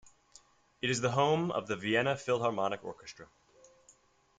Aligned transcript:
It 0.81 0.89
is 0.89 1.01
the 1.01 1.11
home 1.11 1.51
of 1.51 1.67
the 1.67 1.75
Vienna 1.75 2.17
Philharmonic 2.17 2.83
orchestra. 2.83 3.27